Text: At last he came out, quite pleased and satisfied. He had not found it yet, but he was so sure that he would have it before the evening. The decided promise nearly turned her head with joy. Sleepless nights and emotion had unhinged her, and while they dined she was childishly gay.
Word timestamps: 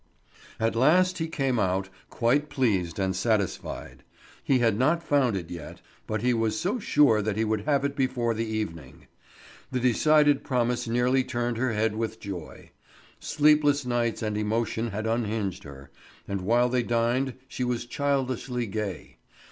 At 0.59 0.75
last 0.75 1.19
he 1.19 1.27
came 1.27 1.59
out, 1.59 1.89
quite 2.09 2.49
pleased 2.49 2.97
and 2.97 3.15
satisfied. 3.15 4.01
He 4.43 4.57
had 4.57 4.75
not 4.79 5.03
found 5.03 5.37
it 5.37 5.51
yet, 5.51 5.79
but 6.07 6.23
he 6.23 6.33
was 6.33 6.59
so 6.59 6.79
sure 6.79 7.21
that 7.21 7.37
he 7.37 7.45
would 7.45 7.65
have 7.65 7.85
it 7.85 7.95
before 7.95 8.33
the 8.33 8.47
evening. 8.47 9.05
The 9.71 9.79
decided 9.79 10.43
promise 10.43 10.87
nearly 10.87 11.23
turned 11.23 11.57
her 11.57 11.73
head 11.73 11.95
with 11.95 12.19
joy. 12.19 12.71
Sleepless 13.19 13.85
nights 13.85 14.23
and 14.23 14.35
emotion 14.39 14.89
had 14.89 15.05
unhinged 15.05 15.65
her, 15.65 15.91
and 16.27 16.41
while 16.41 16.67
they 16.67 16.81
dined 16.81 17.35
she 17.47 17.63
was 17.63 17.85
childishly 17.85 18.65
gay. 18.65 19.17